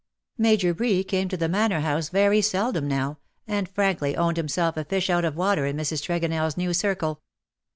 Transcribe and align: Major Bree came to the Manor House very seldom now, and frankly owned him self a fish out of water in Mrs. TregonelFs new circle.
Major 0.39 0.73
Bree 0.73 1.03
came 1.03 1.29
to 1.29 1.37
the 1.37 1.47
Manor 1.47 1.81
House 1.81 2.09
very 2.09 2.41
seldom 2.41 2.87
now, 2.87 3.19
and 3.45 3.69
frankly 3.69 4.15
owned 4.17 4.39
him 4.39 4.47
self 4.47 4.75
a 4.75 4.83
fish 4.83 5.11
out 5.11 5.23
of 5.25 5.35
water 5.35 5.67
in 5.67 5.77
Mrs. 5.77 6.01
TregonelFs 6.01 6.57
new 6.57 6.73
circle. 6.73 7.21